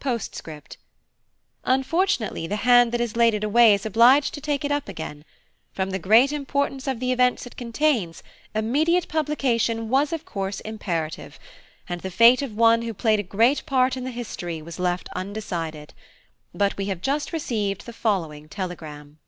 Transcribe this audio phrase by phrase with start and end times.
[0.00, 0.78] Postscript.
[1.62, 5.26] Unfortunately the hand that has laid it away is obliged to take it up again.
[5.74, 8.22] From the great importance of the events it contains,
[8.54, 11.38] immediate publication was, of course, imperative,
[11.86, 15.10] and the fate of one who played a great part in the history was left
[15.14, 15.92] undecided;
[16.54, 19.18] but we have just received the following Telegram.